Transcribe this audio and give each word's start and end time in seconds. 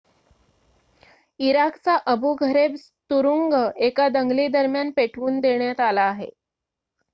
इराकचा 1.39 1.95
Abu 2.13 2.31
Ghraib 2.39 2.75
तुरुंग 3.09 3.53
एका 3.83 4.09
दंगलीदरम्यान 4.09 4.91
पेटवून 4.95 5.39
देण्यात 5.41 5.79
आला 5.83 6.09
आहे 6.09 6.29